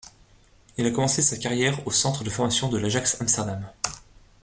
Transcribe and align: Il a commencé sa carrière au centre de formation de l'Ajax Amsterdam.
Il 0.77 0.87
a 0.87 0.89
commencé 0.89 1.21
sa 1.21 1.37
carrière 1.37 1.85
au 1.87 1.91
centre 1.91 2.23
de 2.23 2.31
formation 2.31 2.69
de 2.69 2.79
l'Ajax 2.79 3.21
Amsterdam. 3.21 3.69